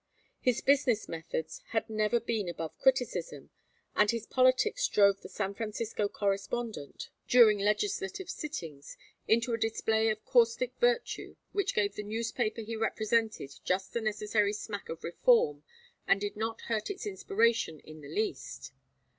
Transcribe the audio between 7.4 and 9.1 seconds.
legislative sittings,